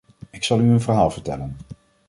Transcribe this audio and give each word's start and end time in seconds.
Ik 0.29 0.43
zal 0.43 0.59
u 0.59 0.69
een 0.71 0.81
verhaal 0.81 1.11
vertellen. 1.11 1.57